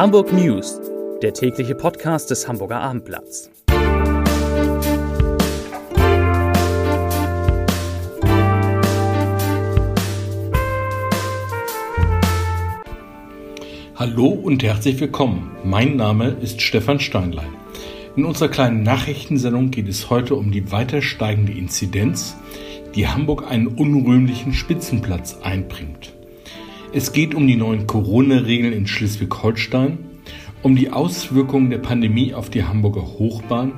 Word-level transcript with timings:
Hamburg 0.00 0.32
News, 0.32 0.80
der 1.20 1.34
tägliche 1.34 1.74
Podcast 1.74 2.30
des 2.30 2.48
Hamburger 2.48 2.80
Abendblatts. 2.80 3.50
Hallo 13.94 14.28
und 14.28 14.62
herzlich 14.62 14.98
willkommen. 15.00 15.54
Mein 15.64 15.96
Name 15.96 16.28
ist 16.40 16.62
Stefan 16.62 16.98
Steinlein. 16.98 17.52
In 18.16 18.24
unserer 18.24 18.48
kleinen 18.48 18.82
Nachrichtensendung 18.82 19.70
geht 19.70 19.86
es 19.86 20.08
heute 20.08 20.34
um 20.34 20.50
die 20.50 20.72
weiter 20.72 21.02
steigende 21.02 21.52
Inzidenz, 21.52 22.38
die 22.94 23.06
Hamburg 23.06 23.44
einen 23.46 23.66
unrühmlichen 23.66 24.54
Spitzenplatz 24.54 25.36
einbringt. 25.42 26.14
Es 26.92 27.12
geht 27.12 27.36
um 27.36 27.46
die 27.46 27.54
neuen 27.54 27.86
Corona-Regeln 27.86 28.72
in 28.72 28.88
Schleswig-Holstein, 28.88 29.98
um 30.62 30.74
die 30.74 30.90
Auswirkungen 30.90 31.70
der 31.70 31.78
Pandemie 31.78 32.34
auf 32.34 32.50
die 32.50 32.64
Hamburger 32.64 33.02
Hochbahn, 33.02 33.72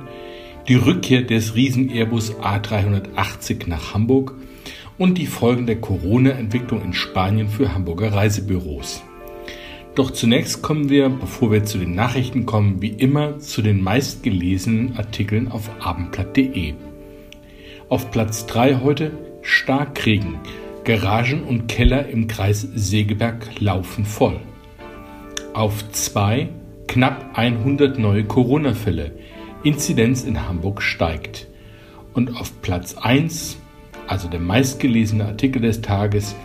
die 0.67 0.73
Rückkehr 0.73 1.21
des 1.21 1.53
Riesen-Airbus 1.53 2.33
A380 2.37 3.69
nach 3.69 3.93
Hamburg 3.93 4.33
und 4.97 5.19
die 5.19 5.27
Folgen 5.27 5.67
der 5.67 5.79
Corona-Entwicklung 5.79 6.81
in 6.83 6.93
Spanien 6.93 7.49
für 7.49 7.75
Hamburger 7.75 8.13
Reisebüros. 8.13 9.03
Doch 9.93 10.09
zunächst 10.09 10.63
kommen 10.63 10.89
wir, 10.89 11.09
bevor 11.09 11.51
wir 11.51 11.65
zu 11.65 11.77
den 11.77 11.93
Nachrichten 11.93 12.47
kommen, 12.47 12.81
wie 12.81 12.93
immer 12.93 13.37
zu 13.37 13.61
den 13.61 13.79
meistgelesenen 13.79 14.97
Artikeln 14.97 15.49
auf 15.49 15.69
abendblatt.de. 15.79 16.73
Auf 17.89 18.09
Platz 18.09 18.47
3 18.47 18.79
heute 18.81 19.11
Starkregen. 19.43 20.39
Garagen 20.83 21.43
und 21.43 21.67
Keller 21.67 22.09
im 22.09 22.27
Kreis 22.27 22.67
Segeberg 22.75 23.61
laufen 23.61 24.03
voll. 24.03 24.41
Auf 25.53 25.89
2 25.91 26.49
knapp 26.87 27.37
100 27.37 27.97
neue 27.97 28.25
Corona-Fälle. 28.25 29.13
Inzidenz 29.63 30.25
in 30.25 30.45
Hamburg 30.45 30.81
steigt. 30.81 31.47
Und 32.13 32.35
auf 32.35 32.61
Platz 32.61 32.95
1, 32.95 33.57
also 34.07 34.27
der 34.27 34.41
meistgelesene 34.41 35.25
Artikel 35.25 35.61
des 35.61 35.81
Tages, 35.81 36.35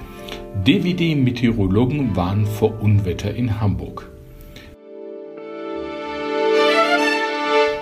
DWD-Meteorologen 0.65 2.15
warnen 2.15 2.47
vor 2.47 2.81
Unwetter 2.81 3.35
in 3.35 3.61
Hamburg. 3.61 4.09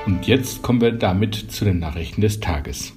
Und 0.07 0.27
jetzt 0.27 0.63
kommen 0.63 0.81
wir 0.81 0.93
damit 0.93 1.35
zu 1.35 1.67
den 1.67 1.81
Nachrichten 1.81 2.23
des 2.23 2.41
Tages. 2.41 2.95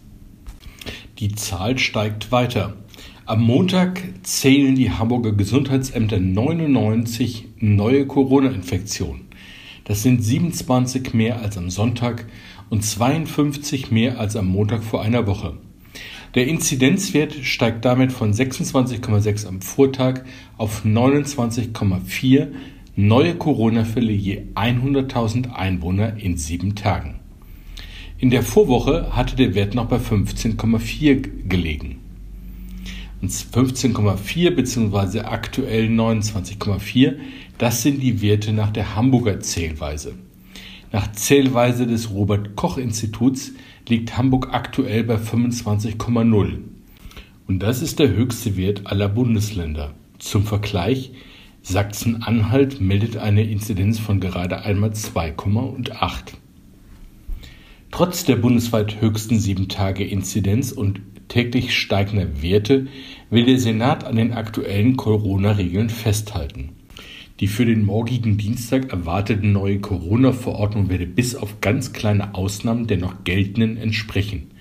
Die 1.17 1.35
Zahl 1.35 1.77
steigt 1.77 2.31
weiter. 2.31 2.77
Am 3.25 3.43
Montag 3.43 4.01
zählen 4.23 4.75
die 4.75 4.91
Hamburger 4.91 5.33
Gesundheitsämter 5.33 6.19
99 6.19 7.47
neue 7.59 8.07
Corona-Infektionen. 8.07 9.27
Das 9.83 10.03
sind 10.03 10.23
27 10.23 11.13
mehr 11.13 11.41
als 11.41 11.57
am 11.57 11.69
Sonntag 11.69 12.25
und 12.69 12.83
52 12.83 13.91
mehr 13.91 14.19
als 14.19 14.35
am 14.35 14.47
Montag 14.47 14.83
vor 14.83 15.01
einer 15.01 15.27
Woche. 15.27 15.57
Der 16.35 16.47
Inzidenzwert 16.47 17.33
steigt 17.33 17.85
damit 17.85 18.11
von 18.11 18.33
26,6 18.33 19.47
am 19.47 19.61
Vortag 19.61 20.21
auf 20.57 20.85
29,4 20.85 22.49
neue 22.95 23.35
Corona-Fälle 23.35 24.11
je 24.11 24.43
100.000 24.55 25.53
Einwohner 25.53 26.17
in 26.17 26.37
sieben 26.37 26.75
Tagen. 26.75 27.15
In 28.17 28.29
der 28.29 28.43
Vorwoche 28.43 29.15
hatte 29.15 29.35
der 29.35 29.55
Wert 29.55 29.73
noch 29.73 29.85
bei 29.85 29.97
15,4 29.97 31.47
gelegen. 31.47 31.98
Und 33.21 33.31
15,4 33.31 34.51
bzw. 34.51 35.19
aktuell 35.21 35.87
29,4, 35.87 37.17
das 37.57 37.81
sind 37.81 38.01
die 38.01 38.21
Werte 38.21 38.53
nach 38.53 38.71
der 38.71 38.95
Hamburger 38.95 39.39
Zählweise. 39.41 40.13
Nach 40.91 41.11
Zählweise 41.11 41.85
des 41.85 42.11
Robert 42.11 42.55
Koch 42.55 42.77
Instituts 42.77 43.51
liegt 43.87 44.17
Hamburg 44.17 44.49
aktuell 44.51 45.03
bei 45.03 45.15
25,0. 45.15 46.59
Und 47.47 47.59
das 47.59 47.81
ist 47.81 47.99
der 47.99 48.09
höchste 48.09 48.55
Wert 48.57 48.87
aller 48.87 49.09
Bundesländer. 49.09 49.93
Zum 50.17 50.45
Vergleich, 50.45 51.11
Sachsen-Anhalt 51.61 52.79
meldet 52.79 53.17
eine 53.17 53.43
Inzidenz 53.43 53.99
von 53.99 54.19
gerade 54.19 54.61
einmal 54.63 54.91
2,8. 54.91 56.33
Trotz 57.91 58.23
der 58.23 58.37
bundesweit 58.37 59.01
höchsten 59.01 59.35
7-Tage-Inzidenz 59.35 60.71
und 60.71 61.01
täglich 61.27 61.75
steigender 61.75 62.41
Werte 62.41 62.87
will 63.29 63.45
der 63.45 63.59
Senat 63.59 64.03
an 64.03 64.15
den 64.15 64.33
aktuellen 64.33 64.97
Corona-Regeln 64.97 65.89
festhalten. 65.89 66.69
Die 67.39 67.47
für 67.47 67.65
den 67.65 67.85
morgigen 67.85 68.37
Dienstag 68.37 68.91
erwartete 68.91 69.45
neue 69.45 69.79
Corona-Verordnung 69.79 70.89
werde 70.89 71.05
bis 71.05 71.35
auf 71.35 71.61
ganz 71.61 71.93
kleine 71.93 72.35
Ausnahmen 72.35 72.87
der 72.87 72.97
noch 72.97 73.23
geltenden 73.23 73.77
entsprechen. 73.77 74.51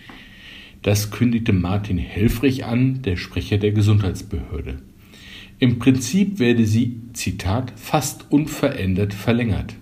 Das 0.82 1.10
kündigte 1.10 1.52
Martin 1.52 1.98
Helfrich 1.98 2.64
an, 2.64 3.02
der 3.02 3.16
Sprecher 3.16 3.58
der 3.58 3.72
Gesundheitsbehörde. 3.72 4.78
Im 5.58 5.80
Prinzip 5.80 6.38
werde 6.38 6.66
sie, 6.66 7.00
Zitat, 7.14 7.72
fast 7.74 8.30
unverändert 8.30 9.12
verlängert. 9.12 9.74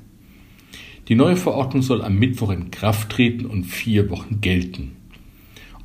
Die 1.08 1.14
neue 1.14 1.36
Verordnung 1.36 1.82
soll 1.82 2.02
am 2.02 2.18
Mittwoch 2.18 2.50
in 2.50 2.70
Kraft 2.70 3.10
treten 3.10 3.44
und 3.44 3.64
vier 3.64 4.08
Wochen 4.08 4.40
gelten. 4.40 4.95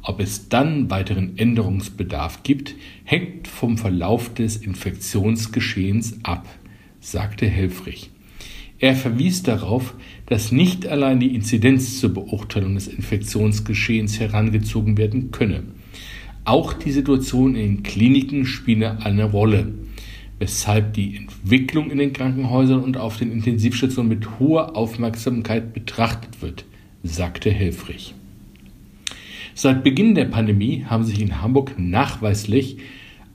Ob 0.04 0.20
es 0.20 0.50
dann 0.50 0.90
weiteren 0.90 1.38
Änderungsbedarf 1.38 2.44
gibt, 2.44 2.76
hängt 3.04 3.48
vom 3.48 3.78
Verlauf 3.78 4.34
des 4.34 4.58
Infektionsgeschehens 4.58 6.20
ab 6.24 6.48
sagte 7.02 7.48
Helfrich. 7.48 8.12
Er 8.80 8.96
verwies 8.96 9.44
darauf, 9.44 9.94
dass 10.28 10.52
nicht 10.52 10.88
allein 10.88 11.20
die 11.20 11.36
Inzidenz 11.36 12.00
zur 12.00 12.14
Beurteilung 12.14 12.76
des 12.76 12.88
Infektionsgeschehens 12.88 14.20
herangezogen 14.20 14.98
werden 14.98 15.32
könne. 15.32 15.64
Auch 16.46 16.74
die 16.74 16.92
Situation 16.92 17.56
in 17.56 17.76
den 17.76 17.84
Kliniken 17.84 18.46
spiele 18.46 19.04
eine 19.04 19.26
Rolle, 19.26 19.74
weshalb 20.40 20.94
die 20.94 21.16
Entwicklung 21.16 21.92
in 21.92 22.00
den 22.00 22.14
Krankenhäusern 22.14 22.84
und 22.84 22.98
auf 22.98 23.18
den 23.18 23.32
Intensivstationen 23.32 24.10
mit 24.10 24.40
hoher 24.40 24.76
Aufmerksamkeit 24.76 25.74
betrachtet 25.74 26.42
wird, 26.42 26.66
sagte 27.04 27.52
Helfrich. 27.52 28.16
Seit 29.54 29.84
Beginn 29.84 30.16
der 30.16 30.26
Pandemie 30.26 30.86
haben 30.86 31.04
sich 31.04 31.22
in 31.22 31.40
Hamburg 31.42 31.76
nachweislich 31.78 32.78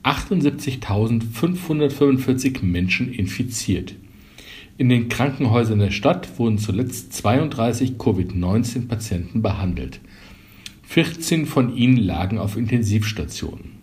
78.545 0.03 2.63
Menschen 2.63 3.13
infiziert. 3.13 3.95
In 4.77 4.89
den 4.89 5.07
Krankenhäusern 5.09 5.79
der 5.79 5.91
Stadt 5.91 6.39
wurden 6.39 6.59
zuletzt 6.59 7.13
32 7.13 7.97
Covid-19-Patienten 7.97 9.41
behandelt. 9.41 9.99
14 10.83 11.45
von 11.45 11.75
ihnen 11.75 11.97
lagen 11.97 12.37
auf 12.37 12.55
Intensivstationen. 12.55 13.75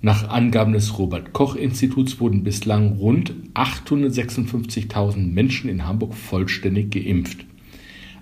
Nach 0.00 0.28
Angaben 0.28 0.72
des 0.72 0.98
Robert 0.98 1.32
Koch 1.32 1.56
Instituts 1.56 2.20
wurden 2.20 2.44
bislang 2.44 2.92
rund 2.92 3.34
856.000 3.54 5.32
Menschen 5.32 5.68
in 5.70 5.86
Hamburg 5.86 6.14
vollständig 6.14 6.90
geimpft. 6.90 7.44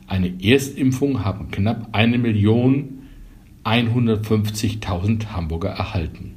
Eine 0.06 0.32
Erstimpfung 0.43 1.25
haben 1.25 1.50
knapp 1.50 1.88
1.150.000 3.64 5.26
Hamburger 5.26 5.70
erhalten. 5.70 6.34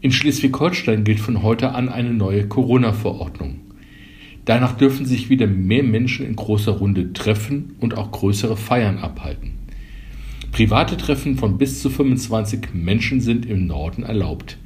In 0.00 0.12
Schleswig-Holstein 0.12 1.04
gilt 1.04 1.20
von 1.20 1.42
heute 1.42 1.72
an 1.72 1.88
eine 1.88 2.12
neue 2.12 2.46
Corona-Verordnung. 2.46 3.60
Danach 4.44 4.76
dürfen 4.76 5.06
sich 5.06 5.30
wieder 5.30 5.46
mehr 5.46 5.82
Menschen 5.82 6.26
in 6.26 6.36
großer 6.36 6.72
Runde 6.72 7.12
treffen 7.12 7.74
und 7.80 7.96
auch 7.96 8.12
größere 8.12 8.56
Feiern 8.56 8.98
abhalten. 8.98 9.52
Private 10.52 10.96
Treffen 10.96 11.36
von 11.36 11.58
bis 11.58 11.82
zu 11.82 11.90
25 11.90 12.68
Menschen 12.72 13.20
sind 13.20 13.46
im 13.46 13.66
Norden 13.66 14.04
erlaubt. 14.04 14.58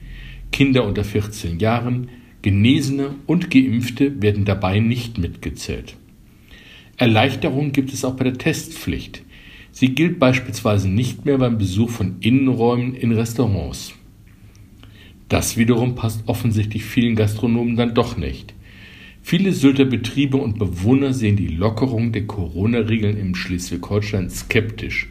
Kinder 0.52 0.84
unter 0.84 1.04
14 1.04 1.58
Jahren, 1.58 2.08
Genesene 2.42 3.14
und 3.26 3.50
Geimpfte 3.50 4.20
werden 4.20 4.44
dabei 4.44 4.80
nicht 4.80 5.18
mitgezählt. 5.18 5.96
Erleichterung 6.96 7.72
gibt 7.72 7.92
es 7.92 8.04
auch 8.04 8.16
bei 8.16 8.24
der 8.24 8.38
Testpflicht. 8.38 9.22
Sie 9.72 9.94
gilt 9.94 10.18
beispielsweise 10.18 10.88
nicht 10.88 11.24
mehr 11.24 11.38
beim 11.38 11.58
Besuch 11.58 11.90
von 11.90 12.16
Innenräumen 12.20 12.94
in 12.94 13.12
Restaurants. 13.12 13.94
Das 15.28 15.56
wiederum 15.56 15.94
passt 15.94 16.24
offensichtlich 16.26 16.84
vielen 16.84 17.14
Gastronomen 17.14 17.76
dann 17.76 17.94
doch 17.94 18.16
nicht. 18.16 18.54
Viele 19.22 19.52
Sylter 19.52 19.84
Betriebe 19.84 20.38
und 20.38 20.58
Bewohner 20.58 21.12
sehen 21.12 21.36
die 21.36 21.46
Lockerung 21.46 22.10
der 22.10 22.26
Corona-Regeln 22.26 23.16
im 23.16 23.34
Schleswig-Holstein 23.34 24.28
skeptisch. 24.28 25.08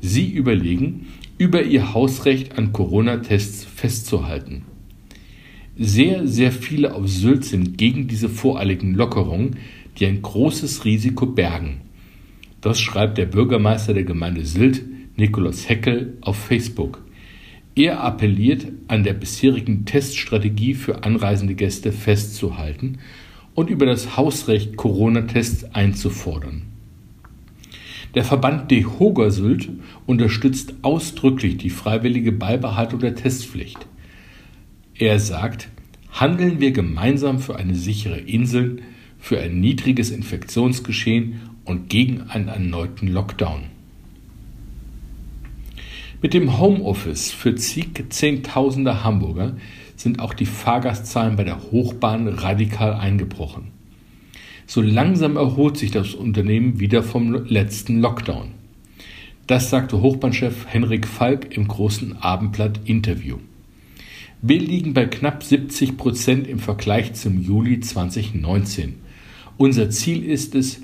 Sie 0.00 0.30
überlegen, 0.30 1.06
über 1.38 1.62
ihr 1.62 1.94
Hausrecht 1.94 2.58
an 2.58 2.72
Corona-Tests 2.72 3.64
festzuhalten. 3.64 4.62
Sehr, 5.76 6.26
sehr 6.26 6.52
viele 6.52 6.94
auf 6.94 7.08
Sylt 7.08 7.44
sind 7.44 7.78
gegen 7.78 8.06
diese 8.08 8.28
voreiligen 8.28 8.94
Lockerungen, 8.94 9.56
die 9.98 10.06
ein 10.06 10.22
großes 10.22 10.84
Risiko 10.84 11.26
bergen. 11.26 11.80
Das 12.64 12.80
schreibt 12.80 13.18
der 13.18 13.26
Bürgermeister 13.26 13.92
der 13.92 14.04
Gemeinde 14.04 14.46
Sylt, 14.46 14.86
Nikolaus 15.16 15.68
Heckel, 15.68 16.16
auf 16.22 16.38
Facebook. 16.38 17.04
Er 17.74 18.02
appelliert, 18.02 18.68
an 18.88 19.04
der 19.04 19.12
bisherigen 19.12 19.84
Teststrategie 19.84 20.72
für 20.72 21.04
anreisende 21.04 21.56
Gäste 21.56 21.92
festzuhalten 21.92 23.00
und 23.54 23.68
über 23.68 23.84
das 23.84 24.16
Hausrecht 24.16 24.78
Corona-Tests 24.78 25.74
einzufordern. 25.74 26.62
Der 28.14 28.24
Verband 28.24 28.70
DeHoga-Sylt 28.70 29.68
unterstützt 30.06 30.72
ausdrücklich 30.80 31.58
die 31.58 31.68
freiwillige 31.68 32.32
Beibehaltung 32.32 33.00
der 33.00 33.14
Testpflicht. 33.14 33.86
Er 34.94 35.18
sagt, 35.18 35.68
handeln 36.12 36.60
wir 36.60 36.72
gemeinsam 36.72 37.40
für 37.40 37.56
eine 37.56 37.74
sichere 37.74 38.20
Insel, 38.20 38.78
für 39.18 39.38
ein 39.38 39.60
niedriges 39.60 40.10
Infektionsgeschehen 40.10 41.40
und 41.64 41.88
gegen 41.88 42.22
einen 42.22 42.48
erneuten 42.48 43.08
Lockdown. 43.08 43.64
Mit 46.22 46.32
dem 46.32 46.58
Homeoffice 46.58 47.30
für 47.32 47.54
zig 47.54 48.04
Zehntausender 48.08 49.04
Hamburger 49.04 49.56
sind 49.96 50.20
auch 50.20 50.34
die 50.34 50.46
Fahrgastzahlen 50.46 51.36
bei 51.36 51.44
der 51.44 51.70
Hochbahn 51.70 52.28
radikal 52.28 52.94
eingebrochen. 52.94 53.68
So 54.66 54.80
langsam 54.80 55.36
erholt 55.36 55.76
sich 55.76 55.90
das 55.90 56.14
Unternehmen 56.14 56.80
wieder 56.80 57.02
vom 57.02 57.44
letzten 57.46 58.00
Lockdown. 58.00 58.52
Das 59.46 59.68
sagte 59.68 60.00
Hochbahnchef 60.00 60.66
Henrik 60.66 61.06
Falk 61.06 61.54
im 61.54 61.68
großen 61.68 62.16
Abendblatt-Interview. 62.16 63.36
Wir 64.40 64.58
liegen 64.58 64.94
bei 64.94 65.04
knapp 65.04 65.42
70 65.42 65.98
Prozent 65.98 66.46
im 66.46 66.58
Vergleich 66.58 67.12
zum 67.12 67.42
Juli 67.42 67.80
2019. 67.80 68.94
Unser 69.58 69.90
Ziel 69.90 70.24
ist 70.24 70.54
es, 70.54 70.80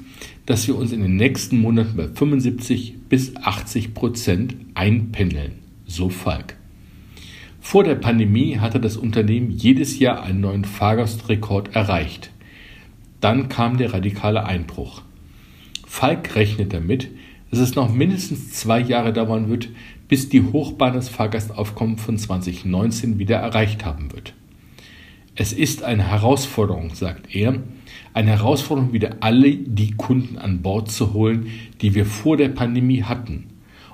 dass 0.50 0.66
wir 0.66 0.74
uns 0.74 0.90
in 0.90 1.00
den 1.00 1.14
nächsten 1.14 1.60
Monaten 1.60 1.96
bei 1.96 2.08
75 2.08 2.94
bis 3.08 3.36
80 3.36 3.94
Prozent 3.94 4.56
einpendeln, 4.74 5.60
so 5.86 6.08
Falk. 6.08 6.56
Vor 7.60 7.84
der 7.84 7.94
Pandemie 7.94 8.58
hatte 8.58 8.80
das 8.80 8.96
Unternehmen 8.96 9.52
jedes 9.52 10.00
Jahr 10.00 10.24
einen 10.24 10.40
neuen 10.40 10.64
Fahrgastrekord 10.64 11.76
erreicht. 11.76 12.32
Dann 13.20 13.48
kam 13.48 13.76
der 13.76 13.92
radikale 13.92 14.44
Einbruch. 14.44 15.02
Falk 15.86 16.34
rechnet 16.34 16.72
damit, 16.72 17.12
dass 17.52 17.60
es 17.60 17.76
noch 17.76 17.94
mindestens 17.94 18.50
zwei 18.50 18.80
Jahre 18.80 19.12
dauern 19.12 19.48
wird, 19.50 19.68
bis 20.08 20.30
die 20.30 20.42
Hochbahn 20.42 20.94
das 20.94 21.08
Fahrgastaufkommen 21.08 21.96
von 21.96 22.18
2019 22.18 23.20
wieder 23.20 23.36
erreicht 23.36 23.84
haben 23.84 24.10
wird. 24.12 24.34
Es 25.36 25.52
ist 25.52 25.84
eine 25.84 26.08
Herausforderung, 26.08 26.92
sagt 26.96 27.32
er, 27.36 27.62
eine 28.12 28.30
Herausforderung, 28.30 28.92
wieder 28.92 29.16
alle 29.20 29.54
die 29.54 29.92
Kunden 29.92 30.38
an 30.38 30.62
Bord 30.62 30.90
zu 30.90 31.12
holen, 31.12 31.46
die 31.80 31.94
wir 31.94 32.06
vor 32.06 32.36
der 32.36 32.48
Pandemie 32.48 33.02
hatten. 33.02 33.46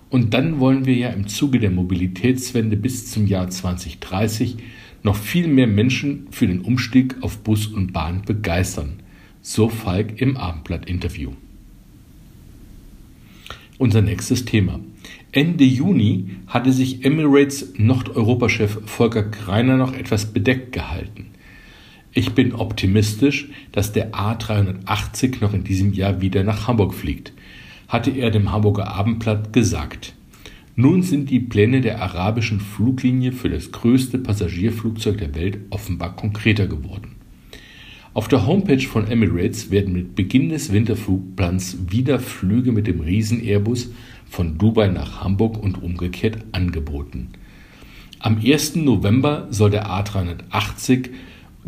Und 0.09 0.35
dann 0.35 0.61
wollen 0.61 0.87
wir 0.87 0.95
ja 0.95 1.11
im 1.11 1.27
Zuge 1.27 1.59
der 1.59 1.71
Mobilitätswende 1.71 2.77
bis 2.77 3.11
zum 3.11 3.27
Jahr 3.27 3.51
2030 3.51 4.57
noch 5.03 5.17
viel 5.17 5.49
mehr 5.49 5.67
Menschen 5.67 6.27
für 6.31 6.47
den 6.47 6.63
Umstieg 6.63 7.17
auf 7.23 7.39
Bus 7.39 7.67
und 7.67 7.93
Bahn 7.93 8.23
begeistern. 8.23 9.01
So 9.43 9.69
Falk 9.69 10.21
im 10.21 10.37
Abendblatt-Interview. 10.37 11.33
Unser 13.79 14.01
nächstes 14.01 14.45
Thema. 14.45 14.81
Ende 15.33 15.65
Juni 15.65 16.31
hatte 16.47 16.73
sich 16.73 17.05
Emirates 17.05 17.75
Nordeuropa-Chef 17.77 18.79
Volker 18.87 19.25
Greiner 19.25 19.77
noch 19.77 19.93
etwas 19.93 20.33
bedeckt 20.33 20.73
gehalten. 20.73 21.27
Ich 22.19 22.33
bin 22.33 22.55
optimistisch, 22.55 23.51
dass 23.73 23.93
der 23.93 24.13
A380 24.13 25.41
noch 25.41 25.53
in 25.53 25.65
diesem 25.65 25.93
Jahr 25.93 26.23
wieder 26.23 26.43
nach 26.45 26.67
Hamburg 26.67 26.95
fliegt 26.95 27.33
hatte 27.89 28.11
er 28.11 28.31
dem 28.31 28.53
Hamburger 28.53 28.89
Abendblatt 28.89 29.53
gesagt. 29.53 30.15
Nun 30.75 31.03
sind 31.03 31.31
die 31.31 31.41
Pläne 31.41 31.81
der 31.81 32.03
arabischen 32.03 32.61
Fluglinie 32.61 33.33
für 33.33 33.49
das 33.49 33.73
größte 33.73 34.19
Passagierflugzeug 34.19 35.19
der 35.19 35.35
Welt 35.35 35.59
offenbar 35.71 36.17
konkreter 36.17 36.67
geworden. 36.67 37.15
Auf 38.13 38.29
der 38.29 38.47
Homepage 38.47 38.81
von 38.81 39.07
Emirates 39.07 39.71
werden 39.71 39.93
mit 39.93 40.15
Beginn 40.15 40.49
des 40.49 40.73
Winterflugplans 40.73 41.79
wieder 41.91 42.19
Flüge 42.19 42.73
mit 42.73 42.87
dem 42.87 43.01
Riesen-Airbus 43.01 43.91
von 44.29 44.59
Dubai 44.59 44.89
nach 44.89 45.23
Hamburg 45.23 45.63
und 45.63 45.83
umgekehrt 45.83 46.39
angeboten. 46.53 47.29
Am 48.19 48.39
1. 48.39 48.77
November 48.77 49.47
soll 49.51 49.71
der 49.71 49.87
A380 49.87 51.11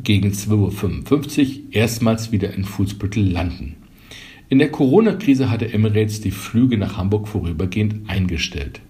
gegen 0.02 0.30
12.55 0.30 1.40
Uhr 1.40 1.46
erstmals 1.72 2.32
wieder 2.32 2.54
in 2.54 2.64
Fußbüttel 2.64 3.30
landen. 3.30 3.76
In 4.48 4.58
der 4.58 4.70
Corona-Krise 4.70 5.50
hatte 5.50 5.72
Emirates 5.72 6.20
die 6.20 6.30
Flüge 6.30 6.78
nach 6.78 6.96
Hamburg 6.96 7.28
vorübergehend 7.28 8.08
eingestellt. 8.08 8.80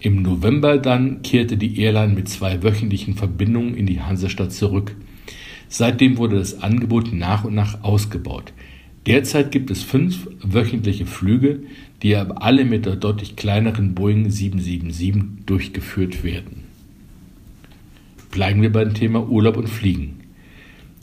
Im 0.00 0.22
November 0.22 0.78
dann 0.78 1.22
kehrte 1.22 1.56
die 1.56 1.80
Airline 1.80 2.14
mit 2.14 2.28
zwei 2.28 2.62
wöchentlichen 2.62 3.14
Verbindungen 3.14 3.74
in 3.74 3.86
die 3.86 4.00
Hansestadt 4.00 4.52
zurück. 4.52 4.94
Seitdem 5.68 6.18
wurde 6.18 6.38
das 6.38 6.60
Angebot 6.62 7.12
nach 7.12 7.44
und 7.44 7.54
nach 7.54 7.82
ausgebaut. 7.82 8.52
Derzeit 9.06 9.50
gibt 9.50 9.70
es 9.70 9.82
fünf 9.82 10.28
wöchentliche 10.42 11.06
Flüge, 11.06 11.62
die 12.02 12.14
aber 12.14 12.42
alle 12.42 12.64
mit 12.64 12.86
der 12.86 12.96
deutlich 12.96 13.36
kleineren 13.36 13.94
Boeing 13.94 14.30
777 14.30 15.44
durchgeführt 15.46 16.22
werden. 16.22 16.61
Bleiben 18.32 18.62
wir 18.62 18.72
beim 18.72 18.94
Thema 18.94 19.28
Urlaub 19.28 19.58
und 19.58 19.68
Fliegen. 19.68 20.20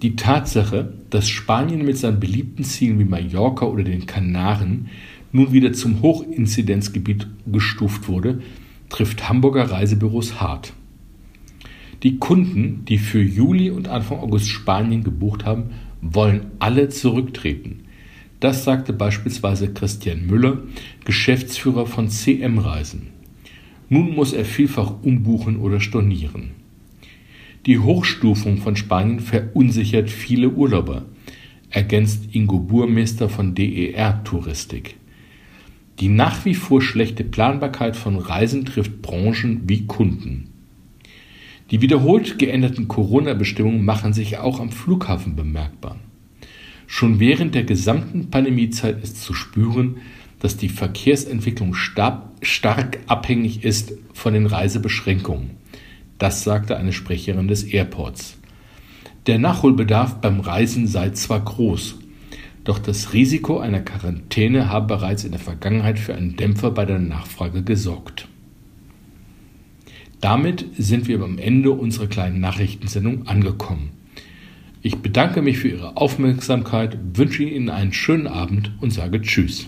Die 0.01 0.15
Tatsache, 0.15 0.95
dass 1.11 1.29
Spanien 1.29 1.85
mit 1.85 1.95
seinen 1.95 2.19
beliebten 2.19 2.63
Zielen 2.63 2.97
wie 2.97 3.05
Mallorca 3.05 3.65
oder 3.65 3.83
den 3.83 4.07
Kanaren 4.07 4.89
nun 5.31 5.53
wieder 5.53 5.71
zum 5.71 6.01
Hochinzidenzgebiet 6.01 7.27
gestuft 7.45 8.07
wurde, 8.07 8.41
trifft 8.89 9.29
Hamburger 9.29 9.69
Reisebüros 9.69 10.41
hart. 10.41 10.73
Die 12.01 12.17
Kunden, 12.17 12.83
die 12.85 12.97
für 12.97 13.21
Juli 13.21 13.69
und 13.69 13.89
Anfang 13.89 14.17
August 14.21 14.47
Spanien 14.47 15.03
gebucht 15.03 15.45
haben, 15.45 15.65
wollen 16.01 16.47
alle 16.57 16.89
zurücktreten. 16.89 17.81
Das 18.39 18.63
sagte 18.63 18.91
beispielsweise 18.91 19.71
Christian 19.71 20.25
Müller, 20.25 20.63
Geschäftsführer 21.05 21.85
von 21.85 22.09
CM 22.09 22.57
Reisen. 22.57 23.09
Nun 23.87 24.15
muss 24.15 24.33
er 24.33 24.45
vielfach 24.45 25.03
umbuchen 25.03 25.57
oder 25.57 25.79
stornieren. 25.79 26.57
Die 27.65 27.77
Hochstufung 27.77 28.57
von 28.57 28.77
Spanien 28.77 29.19
verunsichert 29.19 30.09
viele 30.09 30.49
Urlauber, 30.49 31.05
ergänzt 31.69 32.33
Ingo 32.33 32.57
Burmeister 32.57 33.27
von 33.27 33.53
DER 33.53 34.23
Touristik. 34.23 34.95
Die 35.99 36.07
nach 36.07 36.45
wie 36.45 36.55
vor 36.55 36.81
schlechte 36.81 37.25
Planbarkeit 37.25 37.97
von 37.97 38.17
Reisen 38.17 38.65
trifft 38.65 39.01
Branchen 39.01 39.63
wie 39.67 39.85
Kunden. 39.85 40.47
Die 41.71 41.81
wiederholt 41.81 42.39
geänderten 42.39 42.87
Corona-Bestimmungen 42.87 43.83
machen 43.83 44.13
sich 44.13 44.37
auch 44.37 44.61
am 44.61 44.71
Flughafen 44.71 45.35
bemerkbar. 45.35 45.97
Schon 46.87 47.19
während 47.19 47.53
der 47.53 47.65
gesamten 47.65 48.31
Pandemiezeit 48.31 49.03
ist 49.03 49.21
zu 49.21 49.33
spüren, 49.33 49.97
dass 50.39 50.55
die 50.55 50.69
Verkehrsentwicklung 50.69 51.75
stark 51.75 52.99
abhängig 53.07 53.65
ist 53.65 53.93
von 54.13 54.33
den 54.33 54.45
Reisebeschränkungen. 54.45 55.58
Das 56.19 56.43
sagte 56.43 56.77
eine 56.77 56.93
Sprecherin 56.93 57.47
des 57.47 57.63
Airports. 57.63 58.37
Der 59.25 59.39
Nachholbedarf 59.39 60.15
beim 60.15 60.41
Reisen 60.41 60.85
sei 60.85 61.11
zwar 61.11 61.39
groß, 61.39 61.95
doch 62.65 62.77
das 62.77 63.13
Risiko 63.13 63.59
einer 63.59 63.79
Quarantäne 63.79 64.69
habe 64.69 64.87
bereits 64.87 65.23
in 65.23 65.31
der 65.31 65.39
Vergangenheit 65.39 65.97
für 65.97 66.13
einen 66.13 66.35
Dämpfer 66.35 66.71
bei 66.71 66.85
der 66.85 66.99
Nachfrage 66.99 67.63
gesorgt. 67.63 68.27
Damit 70.19 70.65
sind 70.77 71.07
wir 71.07 71.21
am 71.21 71.37
Ende 71.37 71.71
unserer 71.71 72.07
kleinen 72.07 72.41
Nachrichtensendung 72.41 73.27
angekommen. 73.27 73.91
Ich 74.81 74.97
bedanke 74.97 75.41
mich 75.41 75.57
für 75.57 75.69
Ihre 75.69 75.95
Aufmerksamkeit, 75.95 76.97
wünsche 77.13 77.43
Ihnen 77.43 77.69
einen 77.69 77.93
schönen 77.93 78.27
Abend 78.27 78.71
und 78.81 78.91
sage 78.91 79.21
Tschüss. 79.21 79.67